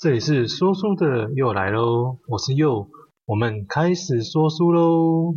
[0.00, 2.88] 这里是说书的又来喽，我是佑，
[3.26, 5.34] 我们开始说书喽。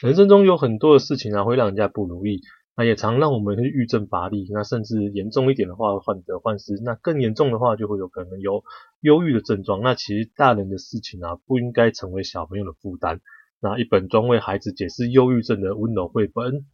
[0.00, 2.40] 人生中有很多的事情啊，会让人家不如意，
[2.74, 8.64] 那也常让我们去郁症乏力，那甚至严重一点的话，患得患失，那更严重的话，就会有可能有
[9.00, 9.82] 忧郁的症状。
[9.82, 13.20] 那其实大人的事情啊，不应该成为小朋友的负担。
[13.60, 16.66] 那一本专为孩子解释忧郁症的温柔绘本。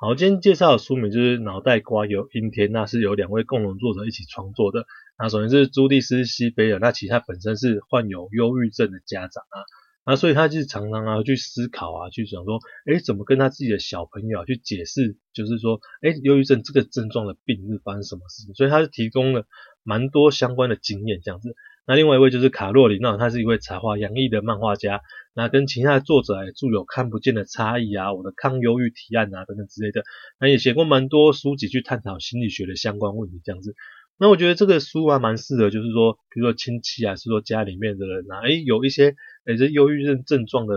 [0.00, 4.86] 好，今天介绍的书名就是《脑袋瓜有阴天》，那是由两位共同作者一起创作的。
[5.18, 9.58] 那首先是朱蒂斯·西贝尔，那其实他本身是患有忧郁症的家长啊。
[10.08, 18.54] 那所以他就是常常啊去思考啊，去想说，诶，怎么跟他自己的小朋友啊去解释，就是说，诶，忧郁症这个症状的病是发生什么事情？
[18.54, 19.44] 所以他就提供了
[19.82, 21.54] 蛮多相关的经验这样子。
[21.86, 25.02] 那另外一位就是卡洛琳，那他是一位才华洋溢的漫画家，
[25.34, 30.04] 那跟其他的作者也著有《看不见的差异》啊，我的抗忧郁提案啊等等之类的，
[30.40, 33.74] 那也写过蛮多书籍去探讨心理学的相关问题这样子。
[34.20, 39.14] 那我觉得这个书啊蛮适合，就是说，比如说亲戚啊，是说家里面的人啊，诶，有一些
[39.46, 40.74] 诶这忧郁症症状的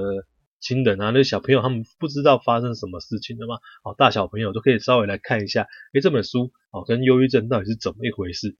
[0.59, 8.57] 亲人啊，那小朋友他们不知道发生什么事情的嘛，哦，大小朋友都可以稍微来看一下，诶，这本书哦跟忧郁症到底是怎么一回事？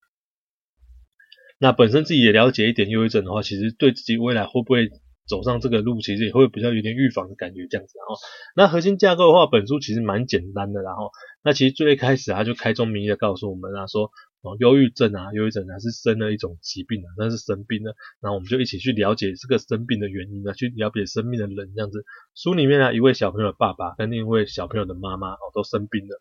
[1.60, 4.90] 那本身自己也了解一点忧郁症的话，其实对自己未来会不会
[5.28, 7.94] 走上这个路，其实也会比较有点预防的感觉这样子。
[8.00, 8.16] 然后，
[8.56, 10.82] 那核心架构的话，本书其实蛮简单的。
[10.82, 11.12] 然后，
[11.44, 14.10] 那其实最一开始他就开宗明义的告诉我们啊，说。
[14.42, 17.94] 哦，忧郁症啊，忧郁症啊是生了一种疾病啊，那是生病了。
[18.20, 22.04] 然后我们就一起去了解这个生病的原因啊，去了解生病的人这样子。
[22.34, 26.20] 书里面啊，一位小朋友的爸爸跟另一位小朋友的妈妈哦，都生病了。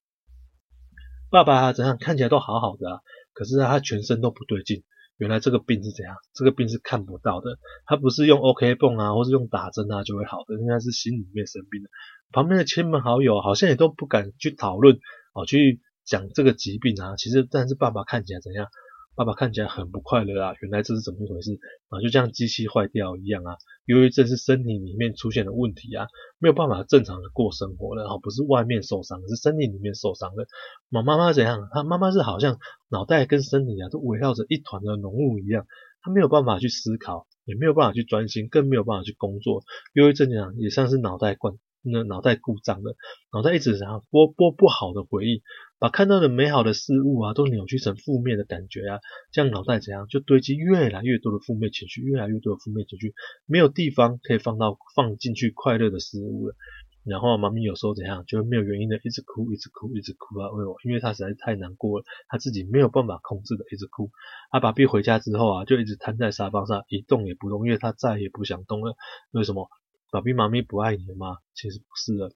[1.31, 3.00] 爸爸啊，怎样看起来都好好的啊，
[3.33, 4.84] 可是啊，他全身都不对劲。
[5.17, 6.15] 原来这个病是怎样？
[6.34, 11.89] 这个病是看不到的，他不是用 OK 绷啊，或是用打针啊就会好的，应该是心里面生病的。
[12.33, 14.99] 旁边的亲朋好友好像也都不敢去讨论
[15.33, 15.81] 哦，去。
[16.10, 18.66] 讲这个疾病啊，其实但是爸爸看起来怎样？
[19.15, 20.54] 爸爸看起来很不快乐啊。
[20.60, 21.53] 原来这是怎么一回事
[21.88, 22.00] 啊？
[22.00, 23.54] 就像机器坏掉一样啊。
[23.84, 28.19] 忧郁症是身体里面出现的问题啊，没有办法正常的过生活了。
[28.22, 30.47] 不是外面受伤，是身体里面受伤了。
[30.88, 31.69] 妈妈怎样？
[31.72, 35.66] 他妈妈是好像脑袋跟身体啊都围绕着一团的浓雾一样，
[36.03, 39.62] 他没有办法去思考，也没有办法去专心，更没有办法去工作。
[39.93, 41.54] 忧郁症讲也像是脑袋灌。
[41.82, 42.94] 那脑袋故障了，
[43.32, 45.43] 脑袋一直想要播播不好的回忆，
[45.81, 49.01] 把看到的美好的事物啊，都扭曲成负面的感觉啊，
[49.33, 53.15] 这样脑袋怎样就堆积越来越多的负面情绪，越来越多的负面情绪，
[53.47, 56.55] 没有地方可以放到放进去快乐的事物了。
[57.03, 60.77] 然后妈咪有时候怎样，就会没有原因的一直哭，一直哭，一直哭啊，为我？
[60.85, 64.11] 因为他实在是太难过了，他自己没有办法控制的一直哭。
[64.51, 68.97] 阿爸比回家之后啊，就一直瘫在沙发上一动也不动，因为他再也不想动了。
[69.33, 69.67] 为什么？
[70.12, 71.39] 爸比妈咪不爱你了吗？
[71.55, 72.35] 其实不是的，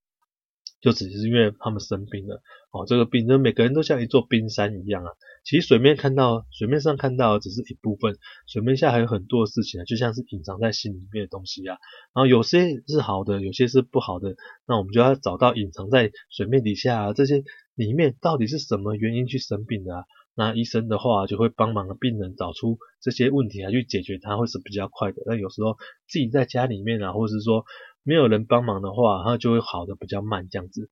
[0.84, 2.42] 就只是因为他们生病了。
[2.70, 5.10] 哦，这个病呢，每个人都像一座冰山一样啊。
[5.44, 11.78] 其实水面看到，水面上看到的只是一部分，水面下还有很多的事情啊，就像是隐藏在心里面的东西啊。
[12.14, 14.36] 然后有些是好的，有些是不好的，
[14.66, 17.42] 那我们就要找到隐藏在水面底下啊，这些
[17.74, 20.04] 里面到底是什么原因去生病的啊？
[20.36, 25.22] 那医生的话就会帮忙病人找出这些问题啊，去解决它会是比较快的。
[25.26, 25.76] 那有时候
[26.08, 27.64] 自己在家里面啊，或者是说
[28.04, 30.90] 没有人帮忙的话，它就会好的比较慢这样子。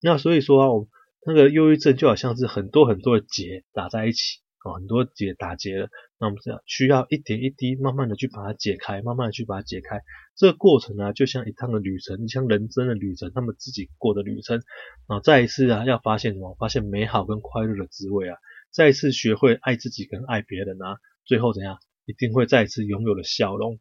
[0.00, 0.88] 那所以说啊，我
[1.26, 5.88] 那个忧郁症就好像是很多很多的结打在一起啊，很多结打结了。
[6.18, 10.00] 那我们这样需要一点一滴，慢慢的去把它解开，慢慢的去把它解开。
[10.36, 14.62] 这个过程啊，就像一趟的旅程，像人生的旅程，他们自己过的旅程
[15.08, 15.20] 啊。
[15.20, 16.54] 再一次啊，要发现什么？
[16.60, 18.36] 发现美好跟快乐的滋味啊。
[18.70, 21.78] 再一次学会爱自己跟爱别人啊，最后怎样？
[22.04, 23.78] 一定会再一次拥有了笑容，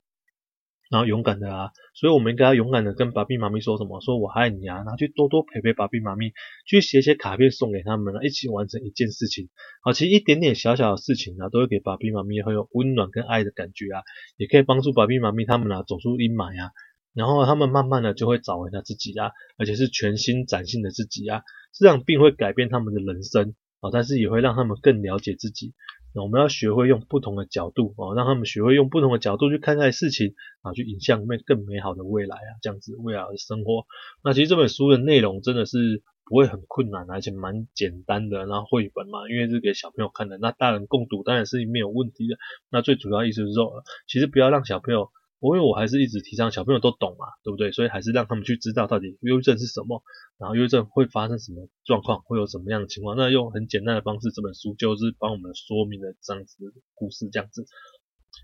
[0.91, 4.02] 然后勇敢的啊，所以我们应该要勇敢的跟爸比妈咪说什么？
[4.02, 6.34] 说我爱你啊，然后去多多陪陪爸比妈咪，
[6.67, 9.47] 去写写卡片送给他们啊，一起完成一件事情。
[9.82, 14.03] 好，其实一点点小小的事情啊，都会给爸比妈咪很有温暖跟爱的感觉啊，
[14.35, 16.72] 也可以帮助爸比妈咪他们啊走出阴霾啊，
[17.14, 21.41] 然后他们慢慢的就会找回他自己啊，而且是全新崭新的自己啊，
[21.73, 23.55] 这样并会改变他们的人生。
[23.82, 25.73] 啊，但是也会让他们更了解自己。
[26.13, 33.85] 那我们要学会用不同的角度哦，让他们学会用不同的角度去看待事情啊，去影响更美好的未来啊，这样子未来的生活。
[34.23, 38.46] 那其实这本书的内容真的是不会很困难，而且蛮简单的。
[38.46, 42.35] 然后绘本嘛，因为是给小朋友看的，那大人共读当然是没有问题的。
[42.69, 45.09] 那最主要意思是说，其实不要让小朋友
[45.41, 47.73] 我因为我还是一直提倡小朋友都懂嘛，对不对？
[47.73, 50.02] 所以还是让他们去知道到底忧郁症是什么，
[50.38, 53.17] 然后忧郁症会发生什么状况，会有什么样的情况。
[53.17, 57.66] 那用很简单的方式，这本书就是帮我们说明了这样子的故事，这样子。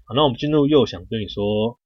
[0.05, 1.79] 好，那我们进入又想对你说。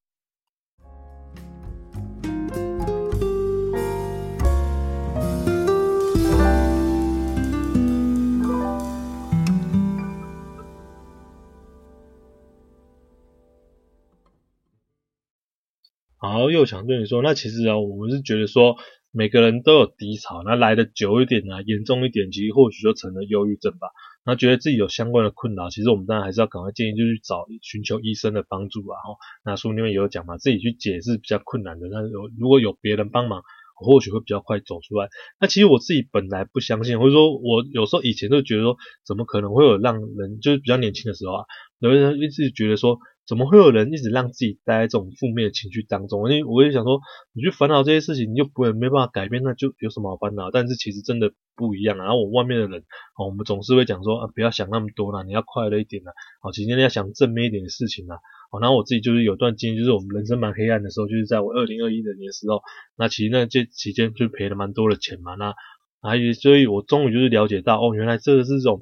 [16.41, 18.75] 然后，又想对你说，那其实啊，我们是觉得说，
[19.11, 23.89] 每个人都有低潮，那来的久一点啊，严重一点，其实或许就成了忧郁症吧。
[24.25, 28.97] 那觉得自己有相关的困扰，其实我们当然还是要赶快建议，就去找寻求医生的帮助啊。
[28.97, 33.43] 哈，那书里面也有讲嘛，自己去解是比较困难的，那有如果有别人帮忙，
[33.75, 35.09] 或许会比较快走出来。
[35.39, 41.45] 那其实我自己本来不相信，或者说我有时候以前就觉得说，怎么可能会有让人，就是比较年轻的时候啊，
[41.77, 42.97] 有人一直觉得说。
[43.31, 46.29] 怎么会有人一直让自己待在这种负面的情绪当中？
[46.29, 46.99] 因为我也想说，
[47.31, 50.51] 你去烦恼这些事情，你就不会没办法改变，那就有什么好烦恼？
[50.51, 51.97] 但是其实真的不一样。
[51.97, 52.83] 然后我外面的人，
[53.17, 56.11] 我们总是会讲说啊，不要想那么多啦，你要快乐一点啦，
[56.43, 58.17] 哦，今天要想正面一点的事情啦。
[58.51, 62.61] 哦，然后我自己就是有段经历，就是我们人生蛮黑暗的时候，就是在我二零二一年的时候，
[62.97, 65.35] 那其实那这期间就赔了蛮多的钱嘛。
[65.35, 65.55] 那
[66.01, 68.81] 还有，所以我终于就是了解到，哦，原来这个是这种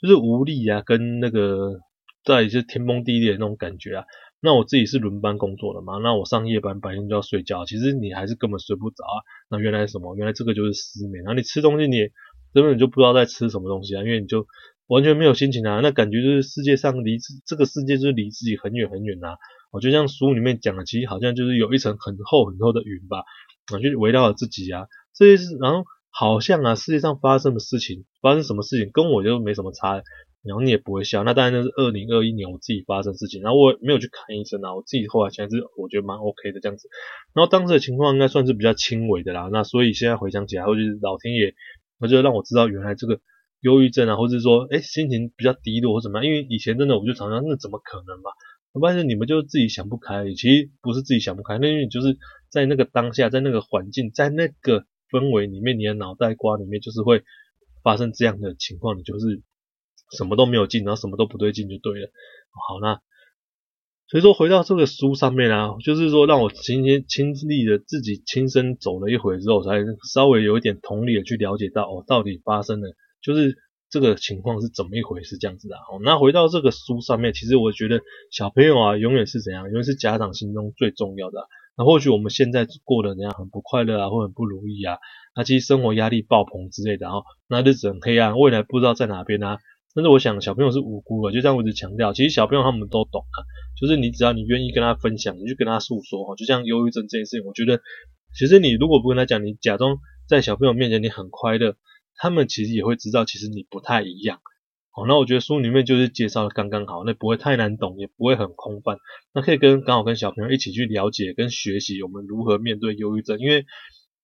[0.00, 1.80] 就是无力啊，跟那个。
[2.24, 4.04] 在一些天崩地裂的那种感觉啊，
[4.40, 9.16] 那我自己是轮班工作的嘛，那我上夜班白天就要睡觉，其实你还是根本睡不着啊。
[9.50, 10.16] 那原来什么？
[10.16, 11.24] 原来这个就是失眠。
[11.24, 12.08] 然后你吃东西你
[12.52, 14.46] 根本就不知道在吃什么东西啊，因为你就
[14.86, 15.80] 完全没有心情啊。
[15.80, 19.36] 那感觉就是世界上离这个世界就是离自己很远很远呐。
[19.70, 23.18] 我就像书里面讲的，其实好像就是有一层很厚很厚的云吧，
[23.72, 24.86] 啊，就围绕着自己啊。
[25.14, 30.02] 这些是然后好像啊，世界上发生的事情，发生什么事情跟我就没什么差。
[30.42, 36.88] 然后你也不会笑，那当然那是二零二一年我自己发生事情，然后我没有去看医生啊，我自己后来现在是我觉得蛮 OK 的这样子，
[37.34, 41.52] 然后当时的情况应该算是比较轻微的啦，那所以现在回想起来，或者是老天爷，
[41.98, 43.20] 我就让我知道原来这个
[43.60, 48.30] 忧郁症啊，或者是说诶心情比较低落或怎么样，因为以前真的我就常常那怎么可能嘛，
[48.72, 52.16] 我发现你们就是自己想不开，其实不是自己想不开，那因为你就是
[52.48, 57.24] 在那个当下，在那个环境，在那个氛围里面，你的脑袋瓜里面就是会
[57.82, 59.42] 发生这样的情况，你就是。
[60.16, 62.10] 什么都没有进，然后什么都不对劲就对了。
[62.68, 63.00] 好，那
[64.08, 69.78] 所以说回到这个书上面啊，就是说让我今天亲历的自己亲身走了一回之后，才
[70.12, 72.90] 稍微有一点同理的去了解到哦，到底发生了
[73.22, 73.56] 就是
[73.88, 75.76] 这个情况是怎么一回事这样子的。
[75.76, 78.00] 哦，那回到这个书上面，其实我觉得
[78.32, 81.46] 小朋友啊，永远是怎样，永远是家长心中最重要的。
[81.76, 84.98] 那或许我们现在过得怎样很不快乐啊，或很不如意啊，
[85.36, 89.58] 那其实生活压力爆棚之类的，然后那日子很黑暗，未来不知道在哪边啊。
[89.92, 93.38] 但是我想小朋友是无辜的，就这样我一直强调，其实小朋友他们都懂啊，
[93.80, 97.82] 就是你只要你愿意跟他分享，你就跟他诉说哈，就像忧郁症这件事情，我觉得
[98.38, 99.98] 其实你如果不跟他讲，你假装
[100.28, 101.76] 在小朋友面前你很快乐，
[102.14, 104.40] 他们其实也会知道其实你不太一样。
[104.92, 108.98] 好，那我觉得书里面就是介绍的刚刚好，那不会太难懂，也不会很空泛，
[109.34, 113.64] 那可以跟刚好跟小朋友一起去了解跟学习我们如何面对忧郁症，因为。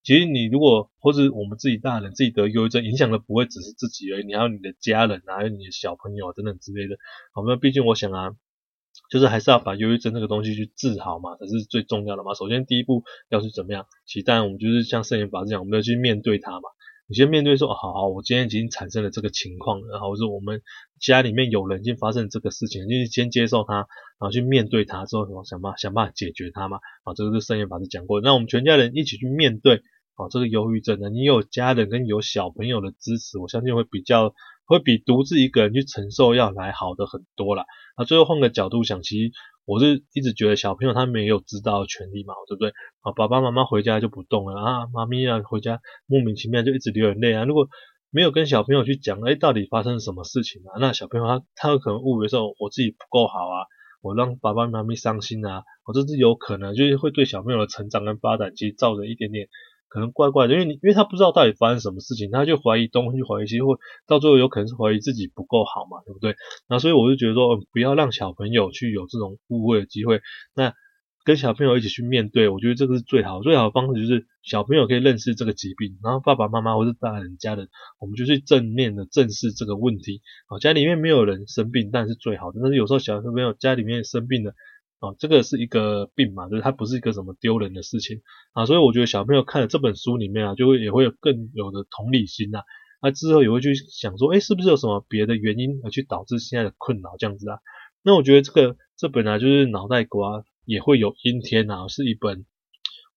[0.06, 6.96] 其实你如果或者我们自己大人自己得忧郁症，影响的不会只是自己而已，你还有你的家人啊，还有你的小朋友等等之类的。
[7.32, 8.30] 好，那毕竟我想啊，
[9.10, 12.34] 就是还是要把忧郁症这个东西去治好嘛，才是最重要的嘛。
[12.34, 13.84] 首先第一步要去怎么样？
[14.06, 16.68] 其实当然我们就是像圣严法师讲，我们要去面对它嘛。
[17.08, 20.62] 你先面对说，好好，我今天已经产生了这个情况，然后是我们
[21.00, 23.86] 家里面有人已经发生这个事情，就是先接受它，然
[24.20, 26.78] 后去面对它之后，想办法想办法解决它嘛。
[27.02, 29.82] 啊，这个是圣严法师讲过，那我们全家人一起去面对。
[30.16, 34.32] 哦，这个忧郁症呢，你有家人跟有小朋友的支持，我相信会比较
[34.64, 37.66] 会比独自一个人去承受要来好的很多啦。
[37.98, 39.32] 那最后换个角度想，其实
[39.66, 42.70] 我是一直觉得小朋友他没有知道的权利嘛，对不对？
[43.02, 47.44] 啊，爸爸妈妈回家就不动了啊，妈咪啊回家莫名其妙就一直流眼泪啊。
[47.44, 47.68] 如果
[48.10, 50.80] 没有跟小朋友去讲，哎，到底发生什么事情啊？
[50.80, 53.66] 那小朋友他他有可能误以为说我自己不够好啊，
[54.00, 59.48] 我让爸爸妈咪伤心啊，我这是有可能，就是会对小朋友的成长跟发展其实造成一点点。
[59.96, 66.36] 可能怪怪的，因为你因为他不知道到底发生什么事情，他就怀疑东西，怀疑西，或到最后有可能是怀疑自己不够好嘛，对不对？
[66.68, 70.20] 那所以我就觉得说，不要让小朋友去有这种误会的机会。
[70.54, 70.74] 那
[71.24, 80.20] 跟小朋友一起去面对，我觉得这个是最好最好的方式，就是小朋友可以认识这个疾病，然后爸爸妈妈或是大人家人，我们就去正面的正视这个问题。
[80.48, 82.60] 啊，家里面没有人生病，但是最好的。
[82.62, 84.52] 但是有时候小朋友家里面生病了。
[84.98, 88.22] 哦，这个是一个病嘛，就是它不是一个什么丢人的事情
[88.52, 92.60] 啊，所以我觉得小朋友看了这本书里面啊，就会也会有更有的同理心呐，
[93.02, 97.58] 那之后也会去想说，诶，是不是有什么别的原因而去导致现在的困扰这样子啊？
[98.02, 102.46] 那我觉得这个这本来就是脑袋瓜也会有阴天啊，是一本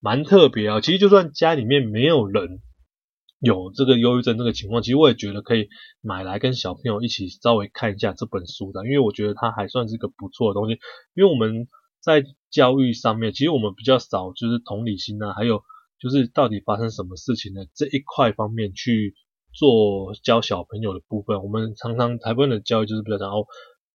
[0.01, 0.81] 蛮特别啊。
[0.81, 2.59] 其实就算家里面没有人
[3.39, 5.67] 有这个忧郁症这个情况，其实我也觉得可以
[6.01, 10.79] 买来跟小朋友一起稍微看一下这本书的，因为我觉得它还算是个不错的东西。
[11.13, 11.67] 因为我们
[12.01, 15.63] 在教育上面，其实我们比较少就是同理心啊，还有
[15.99, 17.61] 就是到底发生什么事情呢？
[17.73, 19.15] 这一块方面去
[19.53, 23.45] 做教小朋友的部分，我们常常台湾的教育就是比较讲哦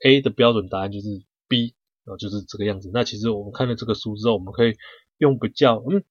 [0.04, 1.06] ，A 的标准答案就是
[1.48, 1.74] B。
[2.06, 2.90] 然后就是这个样子。
[2.92, 4.74] 那其实我们看了这个书之后，我们可以
[5.16, 6.04] 用比较嗯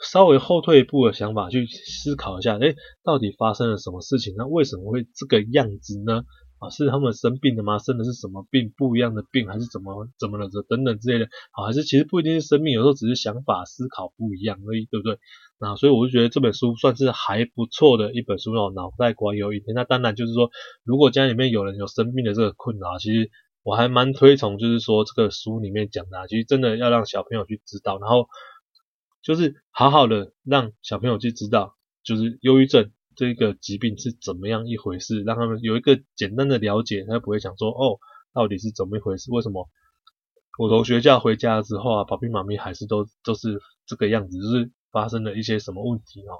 [0.00, 4.34] 稍微后退一步的想法去思考一下，诶，到底发生了什么事情？
[4.36, 6.24] 那为什么会这个样子呢？
[6.58, 7.78] 啊，是他们生病了吗？
[7.78, 8.72] 生的是什么病？
[8.76, 10.48] 不一样的病，还是怎么怎么了？
[10.48, 11.26] 这等等之类的。
[11.52, 15.18] 啊，还是其实不一定是生病，有时候只是想法思考不一样而已，对不对？
[15.60, 18.72] 那所以我就觉得这本书算是还不错的一本书哦。
[18.74, 20.50] 脑袋瓜有一天，那当然就是说，
[20.84, 23.30] 如果家里面有人有生病的这个困扰，其实。
[23.66, 28.28] 我还蛮推崇，就是说这个书里面讲的啊，其实真的要让小朋友去知道，然后
[29.24, 37.98] 就是好好的让小朋友去知道，就是忧郁症这个疾病是怎么样一回事，让他们有一个简单的了解，他不会想说哦，
[38.34, 39.32] 到底是怎么一回事？
[39.32, 39.68] 为什么
[40.58, 46.36] 我从学校回家之后啊，爸比妈咪还是都都是这个样子，就是发生了一些什么问题哦。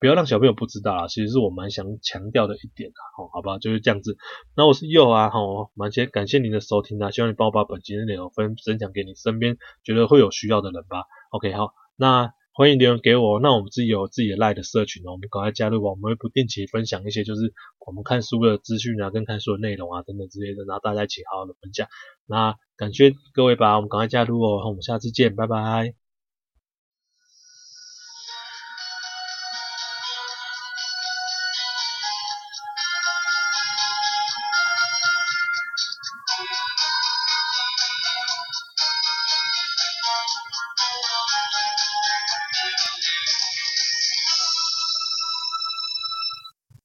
[0.00, 4.16] 不要让小朋友不知道啊，其实是我蛮想强调的一点啊，好，好吧，就是这样子。
[4.56, 11.02] 那我是佑啊，好，蛮先感谢您的收听啊，希望你帮我把本集的内容分分享给你身边觉得会有需要的人吧。
[11.30, 17.52] OK，好，那欢迎留言给我，那我们自己有自己的 LINE 的社群哦，我们赶快加入吧，我们会不定期分享一些就是
[17.84, 21.88] 我们看书的资讯啊，跟看书的内容啊等等之类的，然后大家一起好好的分享。
[22.26, 26.07] 那感谢各位吧，我们赶快加入哦，我们下次见，拜拜。